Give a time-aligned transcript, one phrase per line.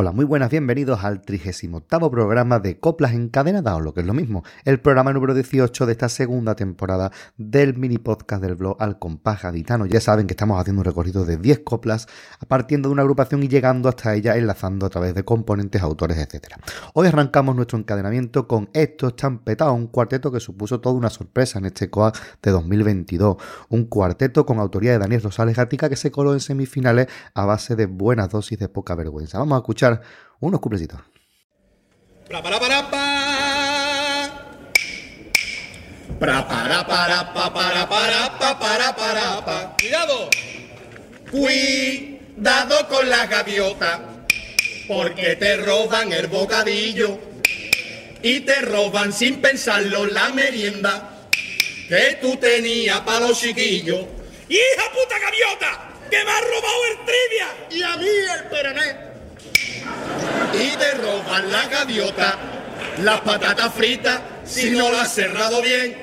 [0.00, 4.14] Hola, muy buenas, bienvenidos al 38 programa de Coplas Encadenadas, o lo que es lo
[4.14, 8.98] mismo, el programa número 18 de esta segunda temporada del mini podcast del blog Al
[8.98, 9.84] Compás Gaditano.
[9.84, 12.08] Ya saben que estamos haciendo un recorrido de 10 coplas,
[12.48, 16.54] partiendo de una agrupación y llegando hasta ella, enlazando a través de componentes, autores, etc.
[16.94, 21.66] Hoy arrancamos nuestro encadenamiento con Esto Estampetado, un cuarteto que supuso toda una sorpresa en
[21.66, 23.36] este COA de 2022.
[23.68, 27.76] Un cuarteto con autoría de Daniel Rosales Gatica que se coló en semifinales a base
[27.76, 29.38] de buenas dosis de poca vergüenza.
[29.38, 29.89] Vamos a escuchar
[30.40, 31.00] unos cuplecitos.
[32.28, 34.46] Para para para pa.
[36.20, 39.76] Para para para pa para para pa para para pa.
[39.80, 40.30] Cuidado.
[41.30, 44.00] Cuidado con la gaviota,
[44.88, 47.18] porque te roban el bocadillo
[48.22, 51.28] y te roban sin pensarlo la merienda
[51.88, 54.06] que tú tenías para los chiquillos.
[54.48, 55.88] ¡Hija puta gaviota!
[56.10, 57.48] ¡Que me ha robado el trivia!
[57.70, 59.09] Y a mí el peroné
[60.54, 62.38] y te roban la gaviota,
[63.02, 65.96] las patatas fritas, si no las has cerrado bien,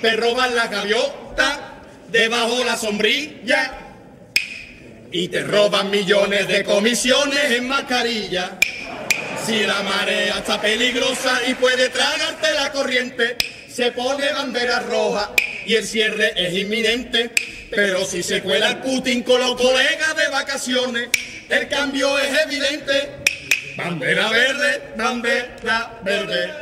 [0.00, 1.70] te roban la gaviota
[2.10, 3.72] debajo la sombrilla
[5.12, 8.58] y te roban millones de comisiones en mascarilla.
[9.44, 13.36] Si la marea está peligrosa y puede tragarte la corriente,
[13.68, 15.32] se pone bandera roja
[15.66, 17.30] y el cierre es inminente.
[17.70, 21.08] Pero si se cuela el Putin con los colegas de vacaciones,
[21.48, 23.10] el cambio es evidente.
[23.84, 26.52] Bandera verde, bandera verde.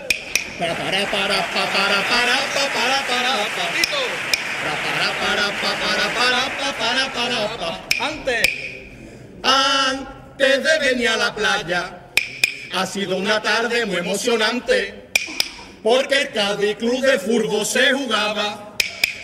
[0.59, 3.49] Para para para para para para para para
[5.19, 6.35] para para
[6.79, 8.49] para para para antes
[9.43, 11.99] antes de venir a la playa
[12.75, 15.09] ha sido una tarde muy emocionante
[15.83, 18.77] porque el Cádiz Club de Furbo se jugaba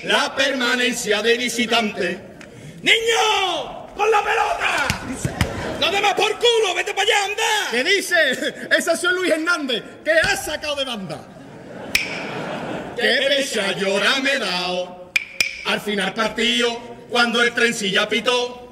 [0.04, 2.18] la permanencia de visitante.
[2.82, 3.86] ¡Niño!
[3.96, 5.43] ¡Con la pelota!
[5.80, 6.74] ¡No te más por culo!
[6.74, 7.70] ¡Vete para allá, anda!
[7.70, 8.14] ¿Qué dice?
[8.78, 11.20] Ese es Luis Hernández, que ha sacado de banda.
[12.96, 15.12] ¡Qué pecha llora me he dado!
[15.66, 18.68] Al final partido, cuando el trencilla pitó,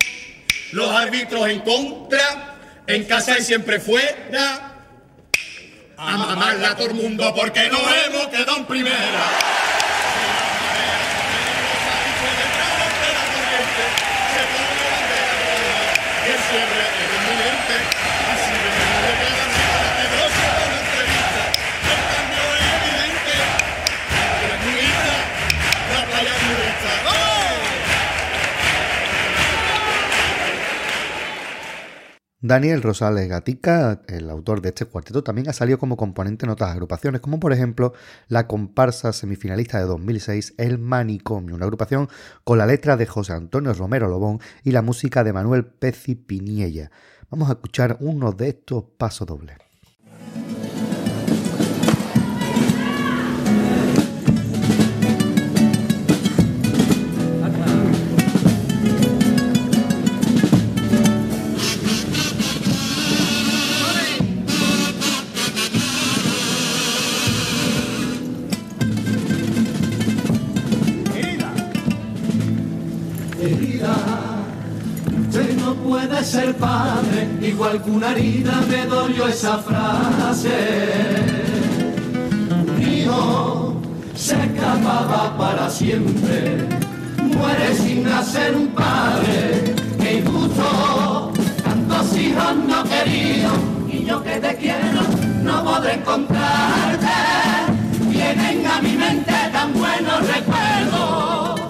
[0.73, 2.57] los árbitros en contra,
[2.87, 4.69] en casa y siempre fuera.
[5.97, 9.62] A mamarla a todo el mundo porque no hemos quedado en primera.
[32.45, 36.73] Daniel Rosales Gatica, el autor de este cuarteto, también ha salido como componente en otras
[36.73, 37.93] agrupaciones, como por ejemplo
[38.27, 42.09] la comparsa semifinalista de 2006, El Manicomio, una agrupación
[42.43, 46.91] con la letra de José Antonio Romero Lobón y la música de Manuel Pezzi Piniella.
[47.31, 49.29] Vamos a escuchar uno de estos pasos
[77.41, 80.51] igual que una herida me dolió esa frase.
[82.51, 83.81] Un hijo
[84.15, 86.69] se escapaba para siempre,
[87.19, 91.33] muere sin nacer un padre, que injusto,
[91.65, 93.59] tantos hijos no queridos,
[93.91, 95.03] y yo que te quiero
[95.43, 97.07] no podré encontrarte,
[98.09, 101.61] vienen a mi mente tan buenos recuerdos,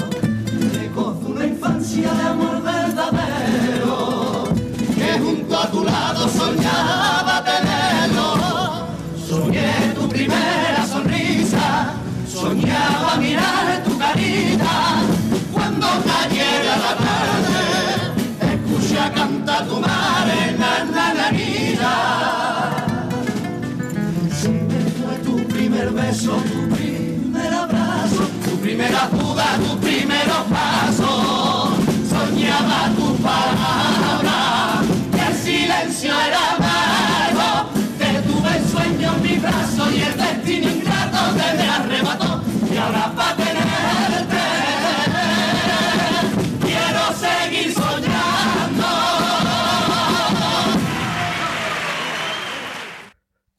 [0.82, 2.51] de una infancia de amor
[19.52, 21.28] cantar tu madre, na, na, na,
[24.31, 31.76] Siempre fue tu primer beso, tu primer abrazo, tu primera duda, tu primer paso.
[32.08, 33.91] Soñaba tu palabra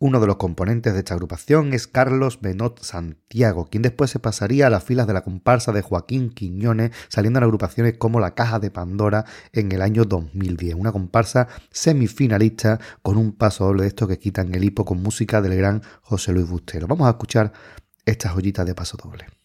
[0.05, 4.67] Uno de los componentes de esta agrupación es Carlos Benot Santiago, quien después se pasaría
[4.67, 8.59] a las filas de la comparsa de Joaquín Quiñones, saliendo en agrupaciones como La Caja
[8.59, 9.23] de Pandora
[9.53, 10.75] en el año 2010.
[10.75, 15.41] Una comparsa semifinalista con un paso doble de estos que quitan el hipo con música
[15.41, 16.85] del gran José Luis Bustero.
[16.85, 17.53] Vamos a escuchar
[18.05, 19.42] esta joyita de paso doble.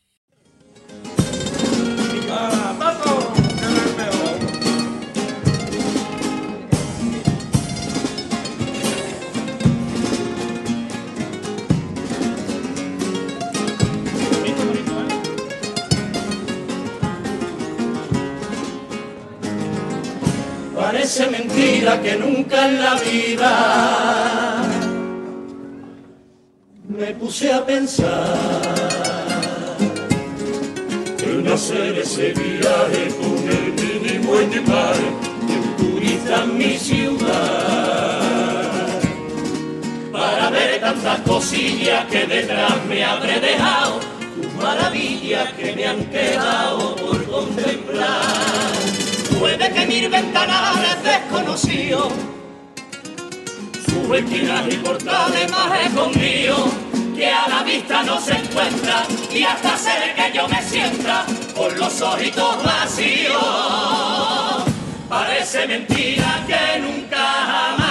[21.96, 24.62] Que nunca en la vida
[26.86, 28.36] me puse a pensar
[31.22, 34.96] en hacer ese viaje con el mínimo animal
[35.46, 38.20] de un turista en mi ciudad
[40.12, 44.00] para ver tantas cosillas que detrás me habré dejado,
[44.36, 48.97] tus maravillas que me han quedado por contemplar.
[49.38, 52.12] Puede que mil ventanales desconocidos,
[53.86, 56.70] sus esquinas y portales más escondidos,
[57.14, 61.24] que a la vista no se encuentra y hasta hacer que yo me sienta
[61.56, 63.36] con los ojitos vacíos.
[65.08, 67.88] Parece mentira que nunca jamás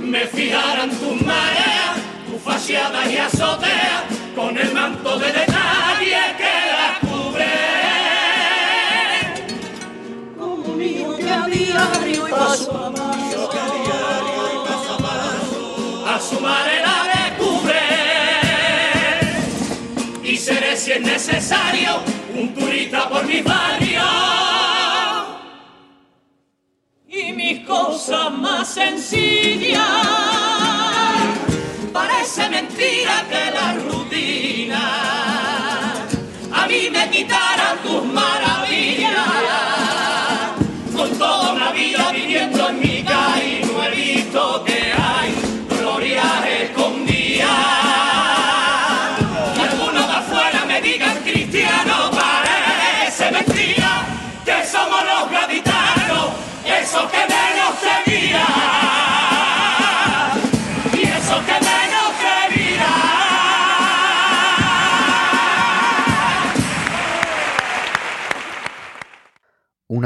[0.00, 1.98] me fijaran tus mareas,
[2.30, 4.04] tus faciadas y azoteas,
[4.34, 5.55] con el manto de detalle
[16.28, 17.80] su manera descubre.
[20.24, 22.02] Y seré si es necesario
[22.34, 24.65] un turista por mi barrio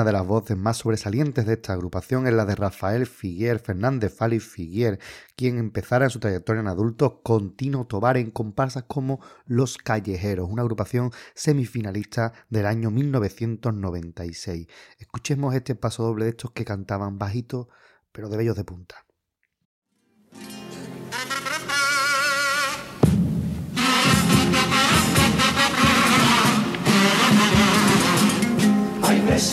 [0.00, 4.14] Una de las voces más sobresalientes de esta agrupación es la de Rafael Figuer Fernández
[4.14, 4.98] Fali Figuer,
[5.36, 10.48] quien empezara en su trayectoria en adultos con Tino Tobar en comparsas como Los Callejeros,
[10.48, 14.68] una agrupación semifinalista del año 1996.
[14.96, 17.68] Escuchemos este paso doble de estos que cantaban bajito,
[18.10, 19.04] pero de bellos de punta.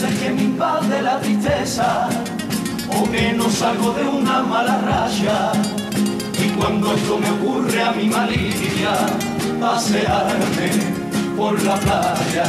[0.06, 2.08] Que me invade la tristeza
[2.88, 5.52] o que no salgo de una mala raya.
[6.38, 8.92] Y cuando esto me ocurre a mi malicia,
[9.60, 10.70] pasearme
[11.36, 12.46] por la playa.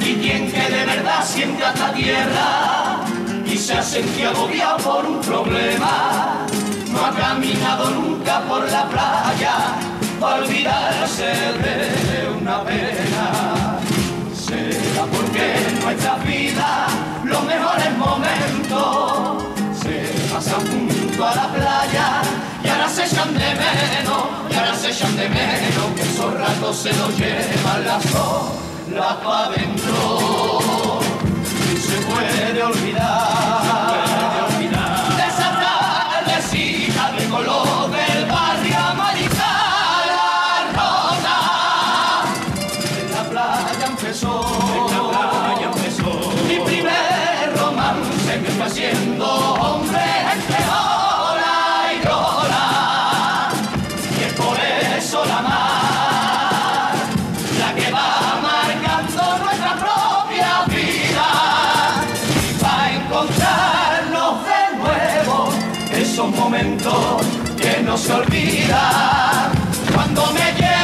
[0.00, 3.00] Y quien que de verdad siente hasta tierra
[3.46, 6.46] y se ha sentido agobiado por un problema,
[6.92, 9.54] no ha caminado nunca por la playa
[10.20, 13.17] para olvidarse de una pena.
[15.38, 16.86] En nuestra vida
[17.24, 19.44] los mejores momentos
[19.80, 22.22] se pasan junto a la playa
[22.64, 26.76] y ahora se echan de menos, y ahora se echan de menos que esos ratos
[26.76, 30.98] se los llevan las solas pa' adentro.
[31.72, 34.07] Y se puede olvidar,
[66.48, 67.26] esos momentos
[67.60, 69.52] que no se olvidan.
[69.94, 70.77] Cuando me llegue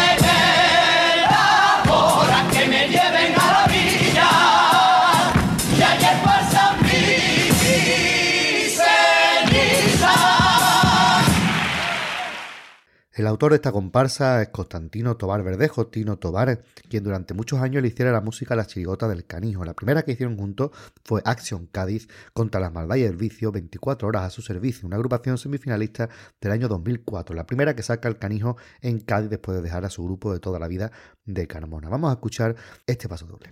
[13.24, 17.80] El autor de esta comparsa es Constantino Tobar Verdejo, Tino Tobar, quien durante muchos años
[17.80, 19.64] le hiciera la música a las chirigotas del canijo.
[19.64, 20.72] La primera que hicieron juntos
[21.06, 24.96] fue Action Cádiz contra las maldades y el vicio, 24 horas a su servicio, una
[24.96, 29.62] agrupación semifinalista del año 2004, la primera que saca el canijo en Cádiz después de
[29.62, 30.92] dejar a su grupo de toda la vida
[31.24, 31.88] de Carmona.
[31.88, 32.54] Vamos a escuchar
[32.86, 33.48] este paso doble.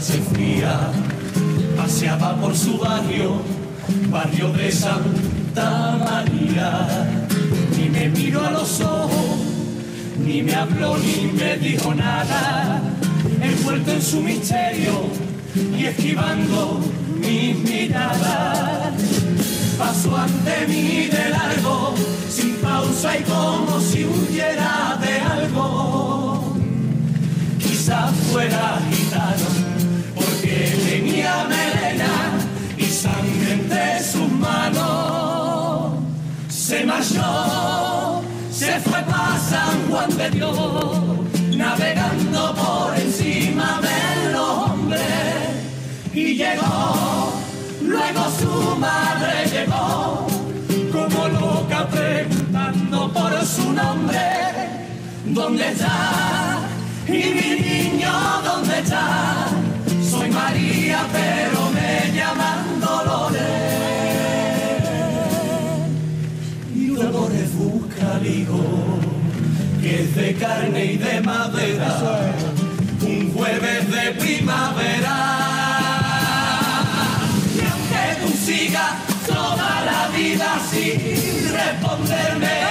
[0.00, 0.90] Calce fría.
[1.76, 3.42] Paseaba por su barrio,
[4.08, 6.88] barrio de Santa María.
[7.76, 9.38] Ni me miró a los ojos,
[10.24, 12.80] ni me habló, ni me dijo nada.
[13.42, 15.02] Envuelto en su misterio
[15.78, 16.80] y esquivando
[17.20, 18.92] mi mirada.
[19.78, 21.94] Pasó ante mí de largo,
[22.28, 26.10] sin pausa y como si huyera de algo
[28.30, 28.78] fuera
[38.50, 40.56] se fue para San Juan de Dios,
[41.56, 45.00] navegando por encima de los hombres.
[46.12, 47.32] Y llegó,
[47.82, 50.26] luego su madre llegó,
[50.92, 54.20] como loca preguntando por su nombre.
[55.24, 56.58] ¿Dónde está?
[57.06, 58.12] Y mi niño,
[58.44, 59.46] ¿dónde está?
[60.10, 61.69] Soy María, pero
[68.22, 72.32] que es de carne y de madera,
[73.00, 75.16] un jueves de primavera.
[77.56, 78.92] Y aunque tú sigas
[79.26, 82.69] toda la vida sin responderme,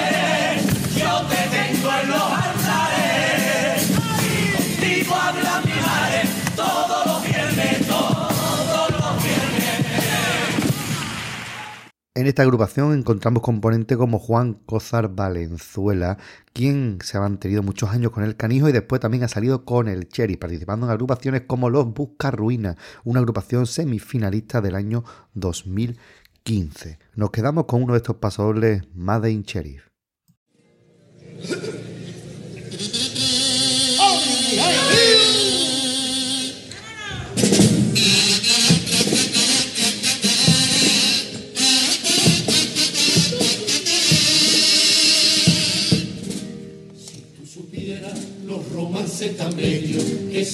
[12.20, 16.18] En esta agrupación encontramos componentes como Juan Cózar Valenzuela,
[16.52, 19.88] quien se ha mantenido muchos años con el canijo y después también ha salido con
[19.88, 27.00] el Cherry, participando en agrupaciones como Los Busca Ruina, una agrupación semifinalista del año 2015.
[27.16, 29.46] Nos quedamos con uno de estos pasodobles Made in.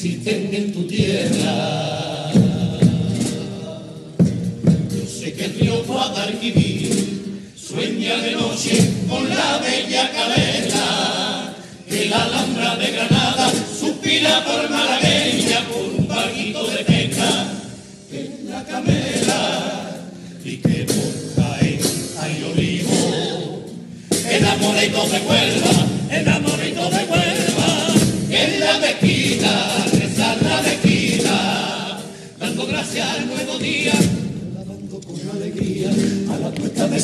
[0.06, 2.15] existen en tu tierra.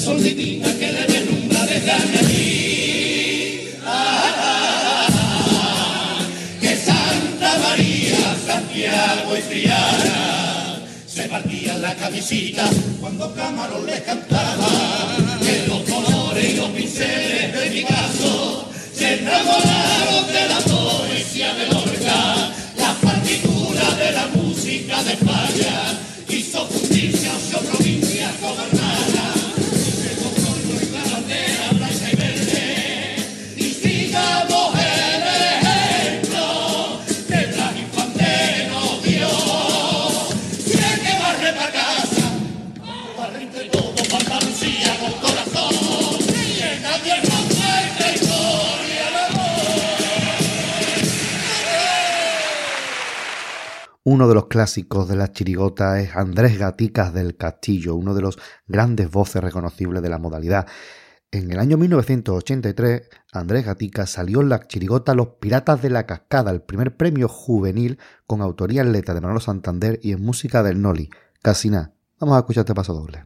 [0.02, 3.70] Divina que le deslumbra desde allí.
[3.86, 5.38] Ah,
[6.60, 12.68] que Santa María, Santiago y Triana se partían la camisita
[13.00, 14.68] cuando Camarón les cantaba
[15.40, 21.68] que los colores y los pinceles de mi caso se enamoraron de la poesía de
[21.68, 25.91] Lorca, la partitura de la música de España,
[54.22, 58.38] Uno de los clásicos de la chirigota es Andrés Gaticas del Castillo, uno de los
[58.68, 60.68] grandes voces reconocibles de la modalidad.
[61.32, 66.52] En el año 1983, Andrés Gatica salió en la chirigota Los Piratas de la Cascada,
[66.52, 67.98] el primer premio juvenil
[68.28, 71.10] con autoría en letra de Manolo Santander y en música del Noli.
[71.42, 71.72] Casi.
[71.72, 73.26] Vamos a escuchar este paso doble.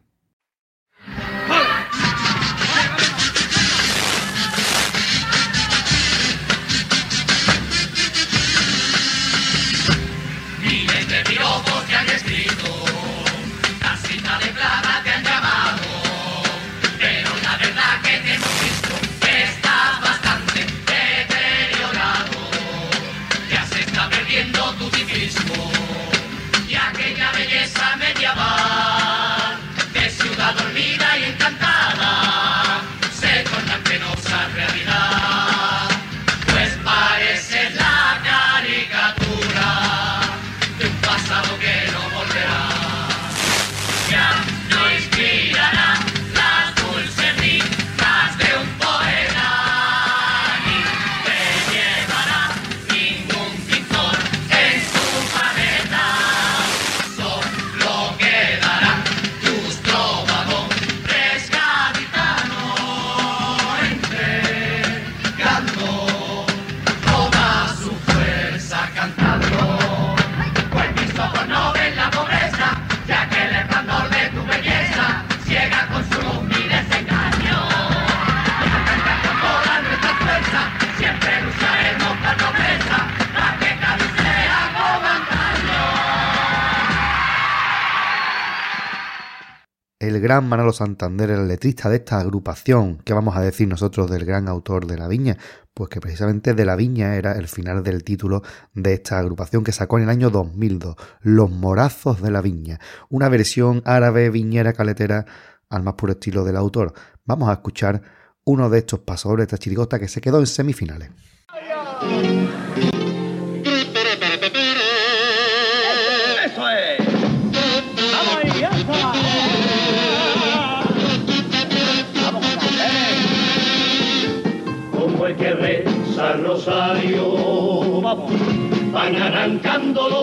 [90.26, 94.48] Gran Manolo Santander, el letrista de esta agrupación, ¿qué vamos a decir nosotros del gran
[94.48, 95.36] autor de La Viña?
[95.72, 98.42] Pues que precisamente de La Viña era el final del título
[98.74, 103.28] de esta agrupación que sacó en el año 2002, Los Morazos de la Viña, una
[103.28, 105.26] versión árabe viñera caletera
[105.70, 106.92] al más puro estilo del autor.
[107.24, 108.02] Vamos a escuchar
[108.42, 111.10] uno de estos pasadores de esta que se quedó en semifinales.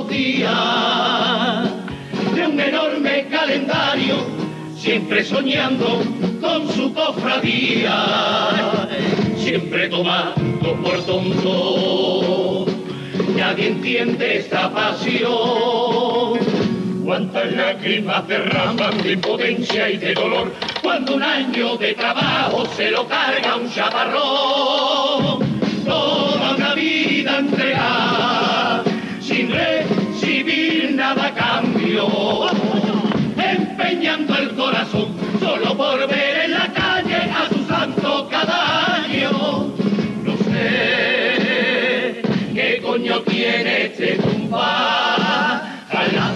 [0.09, 1.69] Días
[2.35, 4.15] de un enorme calendario,
[4.75, 6.01] siempre soñando
[6.41, 8.89] con su cofradía,
[9.37, 12.65] siempre tomando por tonto.
[13.35, 16.39] Nadie entiende esta pasión.
[17.03, 23.05] Cuántas lágrimas derraman de impotencia y de dolor cuando un año de trabajo se lo
[23.07, 25.43] carga un chaparrón
[25.85, 28.83] toda una vida entregada,
[29.19, 29.92] sin nada
[31.99, 33.03] a cambio,
[33.37, 39.73] empeñando el corazón solo por ver en la calle a su santo cada año.
[40.23, 42.21] No sé
[42.53, 46.31] qué coño tiene este tumba, jala,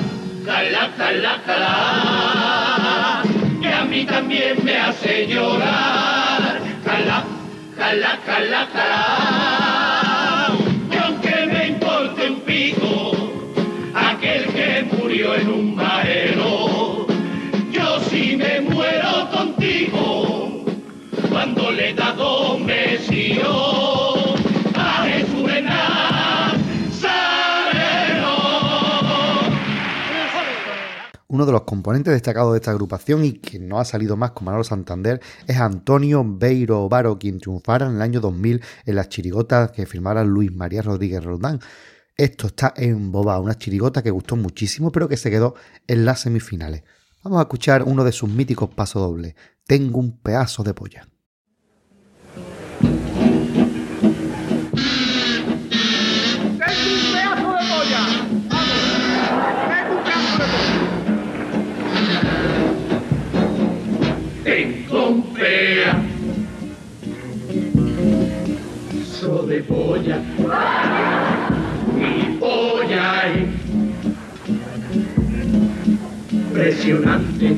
[0.45, 3.23] jala, jala, jala,
[3.61, 7.23] que a mí también me hace llorar, jala
[7.77, 9.76] jala, jala, jala.
[31.29, 34.45] Uno de los componentes destacados de esta agrupación y que no ha salido más con
[34.45, 39.71] Manolo Santander es Antonio Beiro Varo, quien triunfara en el año 2000 en las chirigotas
[39.71, 41.59] que firmara Luis María Rodríguez Roldán.
[42.17, 45.53] Esto está en Boba, una chirigota que gustó muchísimo, pero que se quedó
[45.85, 46.81] en las semifinales.
[47.23, 49.35] Vamos a escuchar uno de sus míticos pasodobles.
[49.67, 51.07] Tengo un pedazo de polla.
[69.19, 70.21] So de polla,
[73.07, 73.47] es
[76.31, 77.55] impresionante,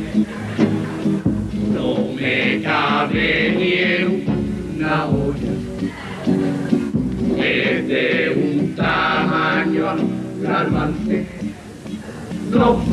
[1.73, 4.25] no me cabe ni en
[4.75, 5.53] una olla,
[7.37, 9.89] es de un tamaño
[10.43, 11.27] alarmante,
[12.51, 12.83] no,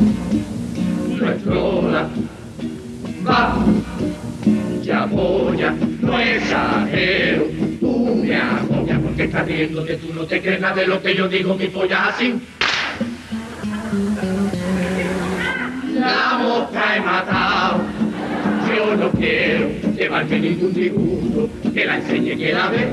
[1.18, 2.08] no explora,
[3.26, 3.64] va
[4.82, 7.65] ya polla, no exagero,
[8.14, 10.12] me agobias porque estás viendo que tú.
[10.14, 12.34] No te crees nada de lo que yo digo, mi polla así.
[15.98, 17.80] La mosca he matado,
[18.68, 22.88] yo no quiero llevarme ningún disgusto, que la enseñe que la ve,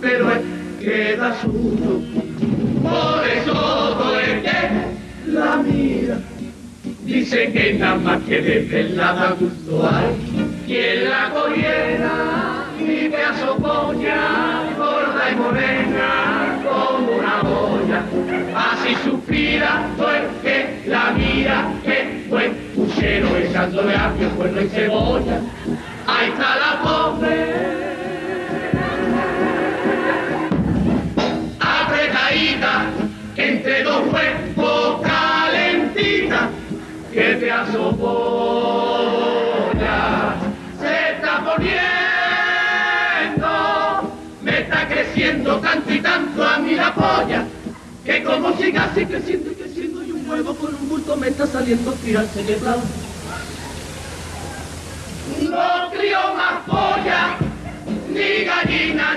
[0.00, 0.40] pero es
[0.80, 2.00] que da susto.
[2.82, 6.18] Por eso todo el que la mira,
[7.04, 10.06] dice que nada más que de la da gusto hay.
[10.66, 12.41] Quien la cogiera, mi
[13.82, 18.02] polla, gorda y morena, como una olla.
[18.54, 19.88] Así sufrida
[48.12, 51.46] que como siga así creciendo y creciendo y un huevo con un bulto me está
[51.46, 52.82] saliendo tirarse de lado.
[55.40, 57.36] No crío más polla,
[58.10, 59.11] ni gallina,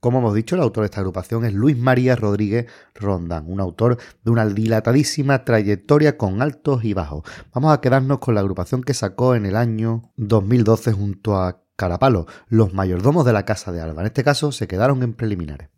[0.00, 3.98] Como hemos dicho, el autor de esta agrupación es Luis María Rodríguez Rondán, un autor
[4.24, 7.22] de una dilatadísima trayectoria con altos y bajos.
[7.52, 12.26] Vamos a quedarnos con la agrupación que sacó en el año 2012 junto a Carapalo,
[12.48, 14.00] los mayordomos de la Casa de Alba.
[14.00, 15.68] En este caso se quedaron en preliminares.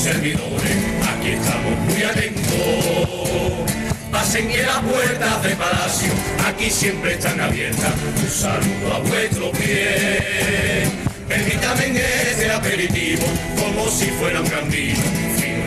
[0.00, 0.76] Servidores,
[1.12, 2.50] aquí estamos muy atentos.
[4.10, 6.12] Pasen que las puertas de palacio
[6.48, 7.92] aquí siempre están abiertas.
[8.16, 10.88] Un saludo a vuestro pie.
[11.28, 13.26] Permítame en este aperitivo
[13.58, 14.94] como si fuera un gran fino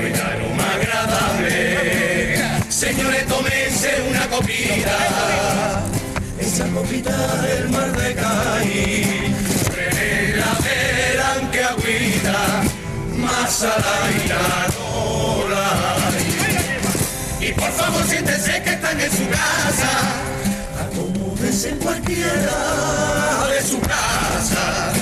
[0.01, 2.37] y aroma agradable.
[2.69, 5.83] Señores, tómense una copita.
[6.39, 9.35] Esa copita del mar de Caí.
[10.63, 12.63] Verán que agüita
[13.23, 14.43] más a la hay.
[17.39, 19.89] Y por favor siéntense que están en su casa.
[20.81, 24.93] Acomódense en cualquiera de su casa.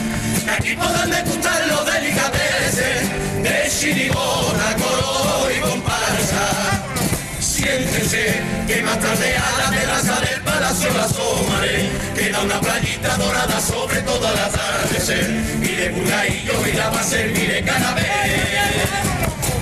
[0.46, 6.44] Que aquí podrán degustar los delicatessen de chirigona, coro y comparsa.
[7.40, 10.31] Siéntense que más tarde a la terraza del
[10.72, 11.90] palacio la asomaré.
[12.16, 15.28] Queda una playita dorada sobre toda la atardecer.
[15.60, 18.08] De burgaillo y la va a servir canapé.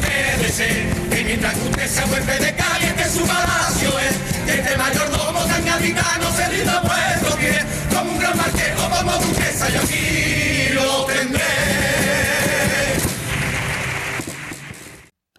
[0.06, 0.68] Quédese
[1.10, 4.16] que mientras que usted se vuelve de calle que su palacio es.
[4.46, 7.60] Que este mayordomo tan gaditano se rinda vuestro pie.
[7.90, 11.49] Como un gran marqués como duquesa y aquí lo tendré.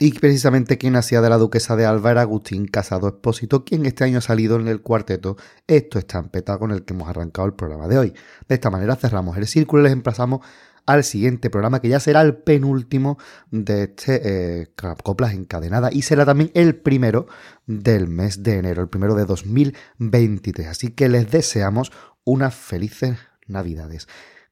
[0.02, 4.02] Y precisamente quien hacía de la duquesa de Alba era Agustín Casado Expósito, quien este
[4.02, 5.36] año ha salido en el cuarteto
[5.66, 8.14] Esto está empetado con el que hemos arrancado el programa de hoy.
[8.48, 10.40] De esta manera cerramos el círculo y les emplazamos
[10.86, 13.18] al siguiente programa que ya será el penúltimo
[13.50, 14.68] de este eh,
[15.02, 17.26] Coplas Encadenada y será también el primero
[17.66, 20.66] del mes de enero, el primero de 2023.
[20.66, 21.92] Así que les deseamos
[22.24, 24.08] unas felices navidades.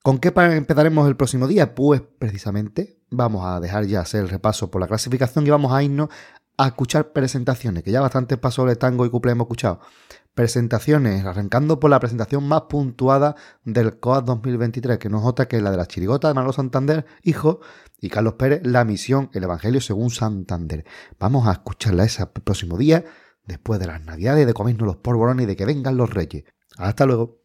[0.09, 1.75] ¿Con qué empezaremos el próximo día?
[1.75, 5.83] Pues precisamente vamos a dejar ya hacer el repaso por la clasificación y vamos a
[5.83, 6.09] irnos
[6.57, 9.81] a escuchar presentaciones, que ya bastantes pasos de tango y cuplé hemos escuchado.
[10.33, 15.61] Presentaciones, arrancando por la presentación más puntuada del COAD 2023, que no es otra que
[15.61, 17.61] la de la chirigota de Manolo Santander, hijo,
[18.01, 20.87] y Carlos Pérez, La Misión, el Evangelio según Santander.
[21.19, 23.05] Vamos a escucharla ese próximo día,
[23.45, 26.45] después de las Navidades, de comernos los polvorones y de que vengan los reyes.
[26.79, 27.43] Hasta luego.